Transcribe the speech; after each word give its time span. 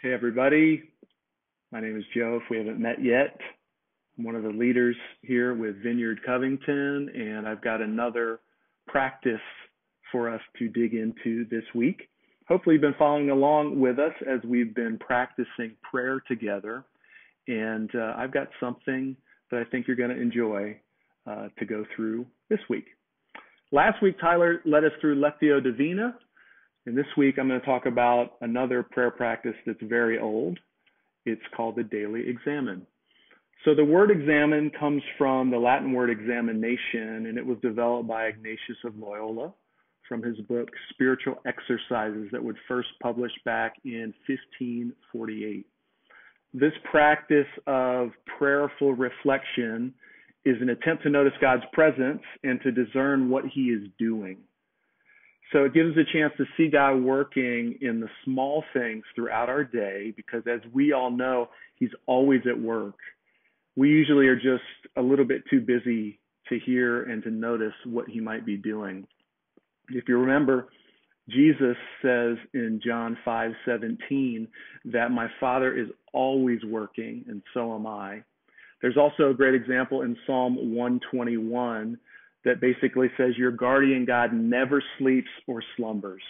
Hey, 0.00 0.12
everybody. 0.12 0.84
My 1.72 1.80
name 1.80 1.96
is 1.96 2.04
Joe. 2.14 2.38
If 2.40 2.48
we 2.48 2.58
haven't 2.58 2.78
met 2.78 3.02
yet, 3.04 3.36
I'm 4.16 4.24
one 4.24 4.36
of 4.36 4.44
the 4.44 4.48
leaders 4.48 4.94
here 5.22 5.56
with 5.56 5.82
Vineyard 5.82 6.20
Covington, 6.24 7.10
and 7.12 7.48
I've 7.48 7.60
got 7.60 7.80
another 7.80 8.38
practice 8.86 9.40
for 10.12 10.32
us 10.32 10.40
to 10.60 10.68
dig 10.68 10.94
into 10.94 11.46
this 11.50 11.64
week. 11.74 12.08
Hopefully, 12.46 12.74
you've 12.74 12.82
been 12.82 12.94
following 12.96 13.30
along 13.30 13.80
with 13.80 13.98
us 13.98 14.12
as 14.24 14.38
we've 14.44 14.72
been 14.72 14.98
practicing 15.00 15.74
prayer 15.82 16.22
together. 16.28 16.84
And 17.48 17.90
uh, 17.92 18.14
I've 18.16 18.32
got 18.32 18.46
something 18.60 19.16
that 19.50 19.58
I 19.58 19.64
think 19.68 19.88
you're 19.88 19.96
going 19.96 20.14
to 20.14 20.22
enjoy 20.22 20.78
uh, 21.26 21.48
to 21.58 21.64
go 21.64 21.84
through 21.96 22.24
this 22.48 22.60
week. 22.70 22.86
Last 23.72 24.00
week, 24.00 24.14
Tyler 24.20 24.60
led 24.64 24.84
us 24.84 24.92
through 25.00 25.20
Lectio 25.20 25.60
Divina, 25.60 26.14
and 26.88 26.96
this 26.96 27.06
week, 27.18 27.34
I'm 27.38 27.48
going 27.48 27.60
to 27.60 27.66
talk 27.66 27.84
about 27.84 28.38
another 28.40 28.82
prayer 28.82 29.10
practice 29.10 29.52
that's 29.66 29.78
very 29.82 30.18
old. 30.18 30.58
It's 31.26 31.42
called 31.54 31.76
the 31.76 31.82
daily 31.82 32.26
examen. 32.26 32.86
So 33.66 33.74
the 33.74 33.84
word 33.84 34.10
examen 34.10 34.70
comes 34.80 35.02
from 35.18 35.50
the 35.50 35.58
Latin 35.58 35.92
word 35.92 36.08
examination, 36.08 37.26
and 37.26 37.36
it 37.36 37.44
was 37.44 37.58
developed 37.60 38.08
by 38.08 38.24
Ignatius 38.24 38.78
of 38.86 38.96
Loyola 38.96 39.52
from 40.08 40.22
his 40.22 40.38
book 40.48 40.70
Spiritual 40.88 41.34
Exercises 41.44 42.28
that 42.32 42.42
was 42.42 42.56
first 42.66 42.88
published 43.02 43.44
back 43.44 43.74
in 43.84 44.14
1548. 44.26 45.66
This 46.54 46.72
practice 46.90 47.44
of 47.66 48.12
prayerful 48.38 48.94
reflection 48.94 49.92
is 50.46 50.56
an 50.62 50.70
attempt 50.70 51.02
to 51.02 51.10
notice 51.10 51.34
God's 51.38 51.64
presence 51.74 52.22
and 52.44 52.58
to 52.62 52.72
discern 52.72 53.28
what 53.28 53.44
he 53.44 53.64
is 53.64 53.82
doing. 53.98 54.38
So 55.52 55.64
it 55.64 55.72
gives 55.72 55.96
us 55.96 56.04
a 56.08 56.12
chance 56.12 56.32
to 56.36 56.44
see 56.56 56.68
God 56.68 56.96
working 56.96 57.78
in 57.80 58.00
the 58.00 58.08
small 58.24 58.64
things 58.74 59.04
throughout 59.14 59.48
our 59.48 59.64
day 59.64 60.12
because 60.14 60.42
as 60.46 60.60
we 60.72 60.92
all 60.92 61.10
know, 61.10 61.48
he's 61.76 61.90
always 62.06 62.40
at 62.46 62.58
work. 62.58 62.96
We 63.74 63.88
usually 63.88 64.26
are 64.26 64.36
just 64.36 64.62
a 64.96 65.02
little 65.02 65.24
bit 65.24 65.42
too 65.48 65.60
busy 65.60 66.18
to 66.48 66.58
hear 66.58 67.04
and 67.04 67.22
to 67.22 67.30
notice 67.30 67.72
what 67.86 68.08
he 68.08 68.20
might 68.20 68.44
be 68.44 68.56
doing. 68.56 69.06
If 69.88 70.04
you 70.08 70.18
remember, 70.18 70.68
Jesus 71.28 71.76
says 72.02 72.36
in 72.54 72.80
John 72.84 73.16
5:17 73.24 74.48
that 74.86 75.10
my 75.10 75.28
Father 75.40 75.74
is 75.74 75.88
always 76.12 76.62
working 76.64 77.24
and 77.28 77.42
so 77.54 77.74
am 77.74 77.86
I. 77.86 78.22
There's 78.80 78.96
also 78.96 79.30
a 79.30 79.34
great 79.34 79.54
example 79.54 80.02
in 80.02 80.16
Psalm 80.26 80.74
121 80.74 81.98
that 82.44 82.60
basically 82.60 83.08
says 83.16 83.36
your 83.36 83.50
guardian 83.50 84.04
God 84.04 84.32
never 84.32 84.82
sleeps 84.98 85.28
or 85.46 85.62
slumbers. 85.76 86.22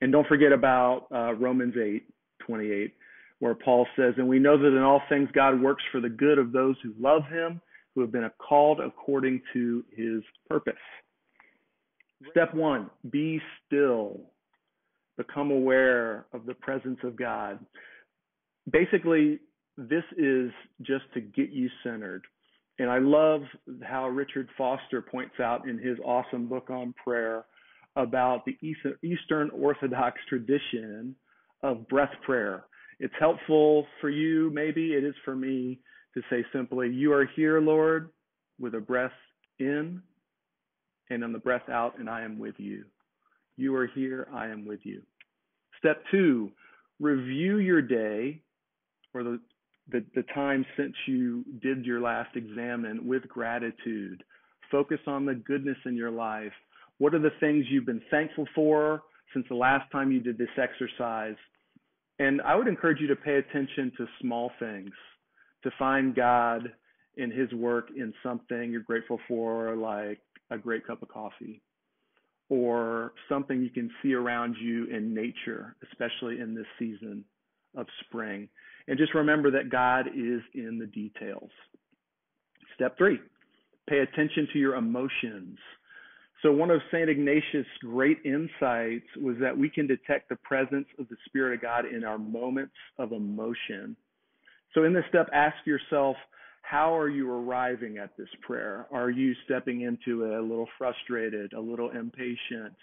And 0.00 0.12
don't 0.12 0.26
forget 0.26 0.52
about 0.52 1.06
uh, 1.12 1.34
Romans 1.34 1.74
8, 1.76 2.02
28, 2.46 2.94
where 3.40 3.54
Paul 3.54 3.86
says, 3.96 4.14
And 4.16 4.28
we 4.28 4.38
know 4.38 4.58
that 4.58 4.76
in 4.76 4.82
all 4.82 5.02
things 5.08 5.28
God 5.32 5.60
works 5.60 5.82
for 5.90 6.00
the 6.00 6.08
good 6.08 6.38
of 6.38 6.52
those 6.52 6.76
who 6.82 6.92
love 6.98 7.22
him, 7.30 7.60
who 7.94 8.00
have 8.02 8.12
been 8.12 8.28
called 8.38 8.80
according 8.80 9.42
to 9.52 9.84
his 9.96 10.22
purpose. 10.48 10.74
Step 12.30 12.54
one, 12.54 12.90
be 13.10 13.40
still. 13.66 14.20
Become 15.16 15.50
aware 15.50 16.26
of 16.32 16.46
the 16.46 16.54
presence 16.54 16.98
of 17.02 17.16
God. 17.16 17.58
Basically, 18.70 19.40
this 19.76 20.04
is 20.16 20.50
just 20.82 21.04
to 21.14 21.20
get 21.20 21.50
you 21.50 21.68
centered. 21.82 22.24
And 22.78 22.90
I 22.90 22.98
love 22.98 23.42
how 23.82 24.08
Richard 24.08 24.48
Foster 24.56 25.02
points 25.02 25.40
out 25.40 25.68
in 25.68 25.78
his 25.78 25.98
awesome 26.04 26.46
book 26.46 26.70
on 26.70 26.94
prayer 27.02 27.44
about 27.96 28.44
the 28.44 28.56
Eastern 29.02 29.50
Orthodox 29.50 30.20
tradition 30.28 31.16
of 31.62 31.88
breath 31.88 32.12
prayer. 32.24 32.64
It's 33.00 33.14
helpful 33.18 33.86
for 34.00 34.10
you, 34.10 34.50
maybe 34.52 34.92
it 34.92 35.04
is 35.04 35.14
for 35.24 35.34
me, 35.34 35.80
to 36.14 36.22
say 36.30 36.44
simply, 36.52 36.88
You 36.90 37.12
are 37.12 37.26
here, 37.36 37.60
Lord, 37.60 38.10
with 38.60 38.74
a 38.74 38.80
breath 38.80 39.12
in 39.58 40.02
and 41.10 41.24
on 41.24 41.32
the 41.32 41.38
breath 41.38 41.68
out, 41.68 41.98
and 41.98 42.08
I 42.08 42.22
am 42.22 42.38
with 42.38 42.54
you. 42.58 42.84
You 43.56 43.74
are 43.74 43.86
here, 43.86 44.28
I 44.32 44.46
am 44.46 44.66
with 44.66 44.80
you. 44.84 45.02
Step 45.78 46.02
two, 46.10 46.50
review 47.00 47.58
your 47.58 47.82
day 47.82 48.40
or 49.14 49.22
the 49.24 49.40
the, 49.90 50.04
the 50.14 50.22
time 50.34 50.64
since 50.76 50.94
you 51.06 51.44
did 51.62 51.84
your 51.84 52.00
last 52.00 52.36
examen 52.36 53.06
with 53.06 53.26
gratitude. 53.28 54.22
Focus 54.70 54.98
on 55.06 55.24
the 55.24 55.34
goodness 55.34 55.78
in 55.86 55.96
your 55.96 56.10
life. 56.10 56.52
What 56.98 57.14
are 57.14 57.20
the 57.20 57.30
things 57.40 57.64
you've 57.70 57.86
been 57.86 58.02
thankful 58.10 58.46
for 58.54 59.02
since 59.32 59.46
the 59.48 59.54
last 59.54 59.90
time 59.90 60.12
you 60.12 60.20
did 60.20 60.36
this 60.36 60.48
exercise? 60.60 61.36
And 62.18 62.42
I 62.42 62.54
would 62.54 62.68
encourage 62.68 63.00
you 63.00 63.06
to 63.08 63.16
pay 63.16 63.36
attention 63.36 63.92
to 63.96 64.06
small 64.20 64.50
things, 64.58 64.90
to 65.62 65.70
find 65.78 66.14
God 66.14 66.72
in 67.16 67.30
His 67.30 67.52
work 67.52 67.88
in 67.96 68.12
something 68.22 68.70
you're 68.70 68.82
grateful 68.82 69.20
for, 69.26 69.74
like 69.76 70.20
a 70.50 70.58
great 70.58 70.86
cup 70.86 71.02
of 71.02 71.08
coffee, 71.08 71.62
or 72.48 73.12
something 73.28 73.62
you 73.62 73.70
can 73.70 73.90
see 74.02 74.14
around 74.14 74.56
you 74.60 74.86
in 74.86 75.14
nature, 75.14 75.76
especially 75.90 76.40
in 76.40 76.54
this 76.54 76.66
season 76.78 77.24
of 77.78 77.86
spring. 78.04 78.48
And 78.88 78.98
just 78.98 79.14
remember 79.14 79.50
that 79.52 79.70
God 79.70 80.08
is 80.08 80.42
in 80.54 80.78
the 80.78 80.86
details. 80.86 81.50
Step 82.74 82.96
three, 82.98 83.18
pay 83.88 83.98
attention 83.98 84.48
to 84.52 84.58
your 84.58 84.76
emotions. 84.76 85.58
So, 86.42 86.52
one 86.52 86.70
of 86.70 86.80
St. 86.92 87.10
Ignatius' 87.10 87.66
great 87.80 88.18
insights 88.24 89.06
was 89.20 89.36
that 89.40 89.56
we 89.56 89.68
can 89.68 89.88
detect 89.88 90.28
the 90.28 90.36
presence 90.36 90.86
of 90.98 91.08
the 91.08 91.16
Spirit 91.26 91.54
of 91.54 91.62
God 91.62 91.84
in 91.84 92.04
our 92.04 92.18
moments 92.18 92.74
of 92.98 93.12
emotion. 93.12 93.96
So, 94.72 94.84
in 94.84 94.92
this 94.92 95.04
step, 95.08 95.28
ask 95.32 95.56
yourself, 95.66 96.16
how 96.62 96.96
are 96.96 97.08
you 97.08 97.28
arriving 97.30 97.98
at 97.98 98.16
this 98.16 98.28
prayer? 98.42 98.86
Are 98.92 99.10
you 99.10 99.34
stepping 99.46 99.80
into 99.80 100.24
it 100.24 100.38
a 100.38 100.40
little 100.40 100.68
frustrated, 100.76 101.54
a 101.54 101.60
little 101.60 101.90
impatient, 101.90 102.74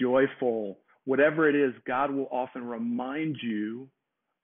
joyful? 0.00 0.78
Whatever 1.04 1.48
it 1.48 1.54
is, 1.54 1.72
God 1.86 2.10
will 2.10 2.28
often 2.30 2.66
remind 2.66 3.36
you 3.42 3.88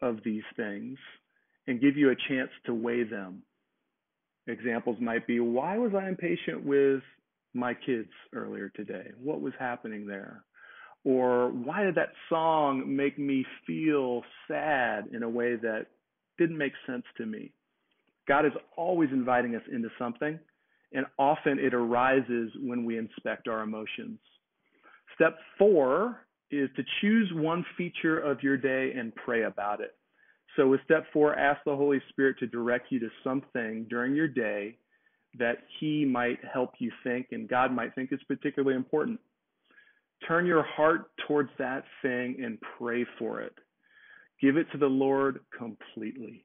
of 0.02 0.18
these 0.24 0.42
things 0.56 0.98
and 1.66 1.80
give 1.80 1.96
you 1.96 2.10
a 2.10 2.16
chance 2.28 2.50
to 2.66 2.74
weigh 2.74 3.04
them. 3.04 3.42
Examples 4.46 4.98
might 5.00 5.26
be 5.26 5.40
why 5.40 5.76
was 5.76 5.92
I 5.94 6.08
impatient 6.08 6.64
with 6.64 7.02
my 7.54 7.74
kids 7.74 8.10
earlier 8.32 8.70
today? 8.70 9.10
What 9.20 9.40
was 9.40 9.52
happening 9.58 10.06
there? 10.06 10.44
Or 11.04 11.50
why 11.50 11.84
did 11.84 11.94
that 11.96 12.12
song 12.28 12.96
make 12.96 13.18
me 13.18 13.44
feel 13.66 14.22
sad 14.48 15.06
in 15.12 15.22
a 15.22 15.28
way 15.28 15.56
that 15.56 15.86
didn't 16.38 16.58
make 16.58 16.72
sense 16.86 17.04
to 17.16 17.26
me? 17.26 17.52
God 18.28 18.44
is 18.44 18.52
always 18.76 19.10
inviting 19.12 19.54
us 19.54 19.62
into 19.72 19.88
something, 19.98 20.38
and 20.92 21.06
often 21.18 21.58
it 21.58 21.74
arises 21.74 22.50
when 22.60 22.84
we 22.84 22.98
inspect 22.98 23.46
our 23.46 23.62
emotions. 23.62 24.18
Step 25.14 25.38
four 25.56 26.25
is 26.50 26.68
to 26.76 26.84
choose 27.00 27.30
one 27.34 27.64
feature 27.76 28.18
of 28.18 28.42
your 28.42 28.56
day 28.56 28.92
and 28.96 29.14
pray 29.14 29.44
about 29.44 29.80
it. 29.80 29.94
So 30.56 30.68
with 30.68 30.80
step 30.84 31.04
four, 31.12 31.38
ask 31.38 31.60
the 31.64 31.76
Holy 31.76 32.00
Spirit 32.08 32.38
to 32.38 32.46
direct 32.46 32.90
you 32.90 32.98
to 33.00 33.08
something 33.22 33.86
during 33.90 34.14
your 34.14 34.28
day 34.28 34.78
that 35.38 35.58
He 35.80 36.04
might 36.04 36.38
help 36.50 36.70
you 36.78 36.90
think 37.04 37.28
and 37.32 37.48
God 37.48 37.72
might 37.72 37.94
think 37.94 38.12
is 38.12 38.20
particularly 38.26 38.76
important. 38.76 39.20
Turn 40.26 40.46
your 40.46 40.62
heart 40.62 41.10
towards 41.26 41.50
that 41.58 41.84
thing 42.00 42.38
and 42.42 42.58
pray 42.78 43.04
for 43.18 43.40
it. 43.42 43.54
Give 44.40 44.56
it 44.56 44.66
to 44.72 44.78
the 44.78 44.86
Lord 44.86 45.40
completely. 45.56 46.44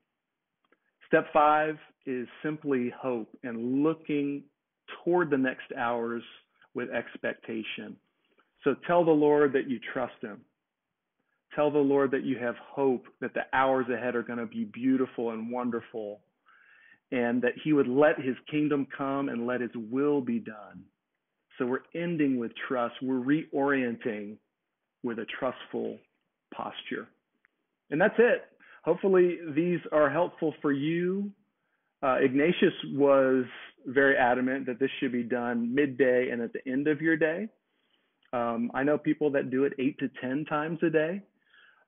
Step 1.07 1.27
five 1.31 1.77
is 2.05 2.27
simply 2.43 2.93
hope 2.97 3.29
and 3.43 3.83
looking 3.83 4.43
toward 5.03 5.29
the 5.29 5.37
next 5.37 5.71
hours 5.77 6.23
with 6.73 6.89
expectation. 6.89 7.95
So 8.63 8.75
tell 8.87 9.03
the 9.03 9.11
Lord 9.11 9.53
that 9.53 9.69
you 9.69 9.79
trust 9.93 10.13
him. 10.21 10.41
Tell 11.55 11.71
the 11.71 11.79
Lord 11.79 12.11
that 12.11 12.23
you 12.23 12.37
have 12.37 12.55
hope, 12.57 13.05
that 13.19 13.33
the 13.33 13.41
hours 13.53 13.87
ahead 13.93 14.15
are 14.15 14.23
going 14.23 14.39
to 14.39 14.45
be 14.45 14.63
beautiful 14.65 15.31
and 15.31 15.51
wonderful, 15.51 16.21
and 17.11 17.41
that 17.41 17.53
he 17.63 17.73
would 17.73 17.87
let 17.87 18.19
his 18.19 18.35
kingdom 18.49 18.87
come 18.97 19.27
and 19.27 19.45
let 19.45 19.61
his 19.61 19.71
will 19.75 20.21
be 20.21 20.39
done. 20.39 20.83
So 21.57 21.65
we're 21.65 21.79
ending 21.93 22.39
with 22.39 22.51
trust. 22.67 22.95
We're 23.01 23.15
reorienting 23.15 24.37
with 25.03 25.19
a 25.19 25.25
trustful 25.39 25.97
posture. 26.53 27.07
And 27.89 27.99
that's 27.99 28.15
it. 28.17 28.43
Hopefully, 28.83 29.37
these 29.53 29.79
are 29.91 30.09
helpful 30.09 30.53
for 30.61 30.71
you. 30.71 31.31
Uh, 32.01 32.15
Ignatius 32.21 32.73
was 32.93 33.45
very 33.85 34.15
adamant 34.15 34.65
that 34.67 34.79
this 34.79 34.89
should 34.99 35.11
be 35.11 35.23
done 35.23 35.75
midday 35.75 36.29
and 36.31 36.41
at 36.41 36.53
the 36.53 36.67
end 36.71 36.87
of 36.87 37.01
your 37.01 37.17
day. 37.17 37.47
Um, 38.33 38.71
I 38.73 38.83
know 38.83 38.97
people 38.97 39.31
that 39.31 39.49
do 39.49 39.65
it 39.65 39.73
eight 39.79 39.97
to 39.99 40.09
10 40.21 40.45
times 40.45 40.79
a 40.83 40.89
day. 40.89 41.21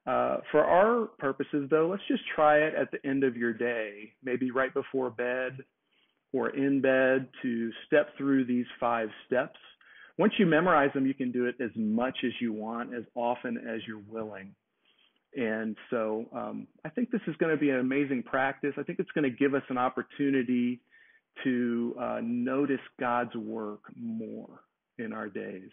Uh, 0.06 0.38
for 0.52 0.64
our 0.66 1.06
purposes, 1.18 1.68
though, 1.70 1.88
let's 1.88 2.04
just 2.10 2.24
try 2.36 2.58
it 2.58 2.74
at 2.76 2.92
the 2.92 3.06
end 3.08 3.24
of 3.24 3.38
your 3.38 3.54
day, 3.54 4.12
maybe 4.22 4.52
right 4.52 4.74
before 4.74 5.10
bed 5.10 5.60
or 6.34 6.50
in 6.50 6.82
bed 6.82 7.30
to 7.42 7.72
step 7.88 8.10
through 8.18 8.44
these 8.44 8.66
five 8.80 9.10
steps. 9.26 9.58
Once 10.18 10.34
you 10.38 10.46
memorize 10.46 10.92
them, 10.94 11.06
you 11.06 11.14
can 11.14 11.32
do 11.32 11.46
it 11.46 11.56
as 11.64 11.72
much 11.76 12.18
as 12.26 12.32
you 12.42 12.52
want, 12.52 12.94
as 12.94 13.04
often 13.16 13.58
as 13.58 13.82
you're 13.88 14.04
willing. 14.10 14.54
And 15.36 15.76
so 15.90 16.26
um, 16.34 16.68
I 16.86 16.90
think 16.90 17.10
this 17.10 17.22
is 17.28 17.36
going 17.38 17.52
to 17.52 17.60
be 17.60 17.70
an 17.70 17.80
amazing 17.80 18.24
practice. 18.24 18.74
I 18.78 18.84
think 18.84 19.00
it's 19.00 19.10
going 19.12 19.30
to 19.30 19.36
give 19.36 19.56
us 19.56 19.64
an 19.70 19.78
opportunity 19.78 20.82
to 21.44 21.96
uh, 22.00 22.20
notice 22.22 22.82
God's 23.00 23.34
work 23.36 23.82
more 24.00 24.60
in 25.00 25.14
our 25.14 25.30
days. 25.30 25.72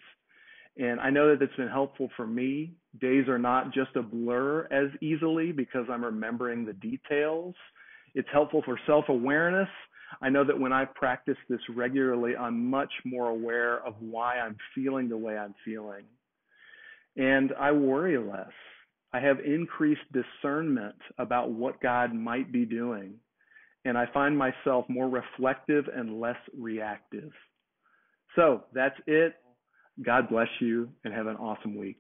And 0.78 1.00
I 1.00 1.10
know 1.10 1.28
that 1.28 1.42
it's 1.42 1.56
been 1.56 1.68
helpful 1.68 2.08
for 2.16 2.26
me. 2.26 2.74
Days 3.00 3.28
are 3.28 3.38
not 3.38 3.72
just 3.72 3.96
a 3.96 4.02
blur 4.02 4.66
as 4.70 4.88
easily 5.02 5.52
because 5.52 5.86
I'm 5.90 6.04
remembering 6.04 6.64
the 6.64 6.72
details. 6.72 7.54
It's 8.14 8.28
helpful 8.32 8.62
for 8.64 8.78
self 8.86 9.06
awareness. 9.08 9.68
I 10.22 10.28
know 10.28 10.44
that 10.44 10.58
when 10.58 10.72
I 10.72 10.84
practice 10.84 11.36
this 11.48 11.60
regularly, 11.68 12.36
I'm 12.36 12.68
much 12.68 12.92
more 13.04 13.28
aware 13.30 13.84
of 13.86 13.94
why 14.00 14.38
I'm 14.38 14.56
feeling 14.74 15.08
the 15.08 15.16
way 15.16 15.36
I'm 15.36 15.54
feeling. 15.64 16.04
And 17.16 17.52
I 17.58 17.72
worry 17.72 18.18
less. 18.18 18.50
I 19.12 19.20
have 19.20 19.40
increased 19.40 20.00
discernment 20.12 20.96
about 21.18 21.50
what 21.50 21.80
God 21.80 22.14
might 22.14 22.52
be 22.52 22.64
doing. 22.64 23.14
And 23.84 23.96
I 23.96 24.06
find 24.12 24.36
myself 24.36 24.84
more 24.88 25.08
reflective 25.08 25.86
and 25.94 26.20
less 26.20 26.36
reactive. 26.56 27.30
So 28.36 28.64
that's 28.72 28.98
it. 29.06 29.34
God 30.02 30.28
bless 30.28 30.48
you 30.60 30.88
and 31.04 31.12
have 31.12 31.26
an 31.26 31.36
awesome 31.36 31.76
week. 31.76 31.98